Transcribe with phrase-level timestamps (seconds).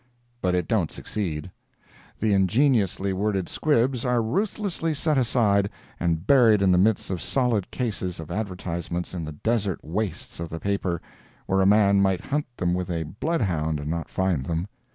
[0.41, 1.51] But it don't succeed.
[2.19, 7.69] The ingeniously worded squibs are ruthlessly set aside and buried in the midst of solid
[7.69, 11.03] cases of advertisements in the desert wastes of the paper,
[11.45, 14.67] where a man might hunt them with a blood hound and not find them.